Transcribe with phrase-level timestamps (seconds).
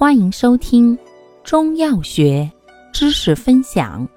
[0.00, 0.98] 欢迎收听
[1.44, 2.50] 中药学
[2.90, 4.08] 知识分享。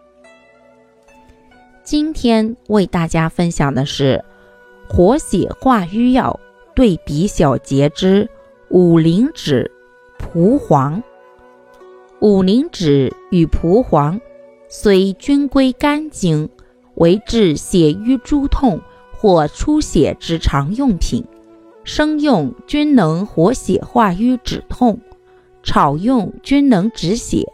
[1.83, 4.23] 今天为大家分享的是
[4.87, 6.39] 活血化瘀药
[6.73, 8.29] 对比小节之
[8.69, 9.69] 五灵脂、
[10.17, 11.03] 蒲黄。
[12.21, 14.17] 五灵脂与蒲黄
[14.69, 16.47] 虽均归肝经，
[16.95, 18.79] 为治血瘀诸痛
[19.11, 21.25] 或出血之常用品，
[21.83, 24.97] 生用均能活血化瘀止痛。
[25.63, 27.47] 炒用均能止血，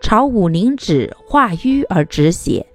[0.00, 2.66] 炒五灵脂化瘀而止血，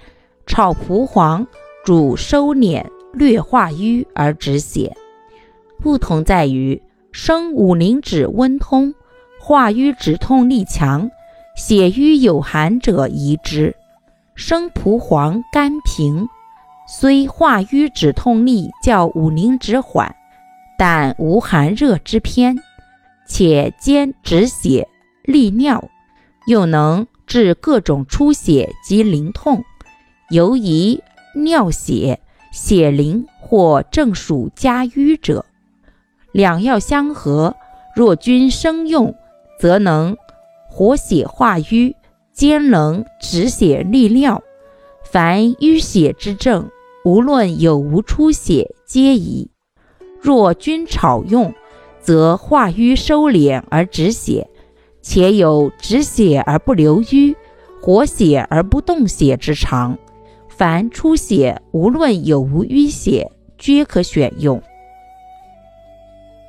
[0.48, 1.46] 炒蒲黄
[1.86, 4.92] 主收敛略化瘀而止血。
[5.80, 6.82] 不同在于
[7.12, 8.94] 生五灵脂温通，
[9.40, 11.10] 化瘀止痛力强，
[11.56, 13.74] 血瘀有寒者宜之；
[14.36, 16.28] 生蒲黄甘平，
[16.88, 20.16] 虽化瘀止痛力较五灵脂缓，
[20.78, 22.58] 但无寒热之偏。
[23.34, 24.90] 且兼止血、
[25.24, 25.90] 利尿，
[26.48, 29.64] 又能治各种出血及淋痛，
[30.32, 31.02] 尤宜
[31.34, 32.20] 尿血、
[32.52, 35.46] 血淋或正属加瘀者。
[36.34, 37.56] 两药相合，
[37.96, 39.16] 若均生用，
[39.58, 40.18] 则能
[40.68, 41.96] 活血化瘀，
[42.34, 44.44] 兼能止血利尿。
[45.10, 46.70] 凡淤血之症，
[47.06, 49.50] 无论有无出血，皆宜。
[50.20, 51.54] 若均炒用，
[52.02, 54.50] 则化瘀收敛而止血，
[55.02, 57.36] 且有止血而不流瘀、
[57.82, 59.98] 活血而不动血之常。
[60.48, 64.62] 凡出血，无论有无淤血，皆可选用。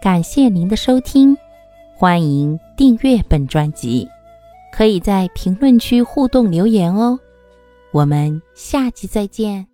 [0.03, 1.37] 感谢您的收听，
[1.97, 4.09] 欢迎订阅本专辑，
[4.73, 7.19] 可以在评论区互动留言哦。
[7.93, 9.72] 我们下期再见。